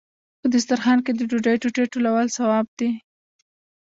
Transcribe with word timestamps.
په 0.39 0.47
دسترخان 0.53 0.97
کې 1.05 1.11
د 1.13 1.21
ډوډۍ 1.29 1.55
ټوټې 1.61 1.83
ټولول 1.93 2.25
ثواب 2.35 2.67
دی. 2.79 2.91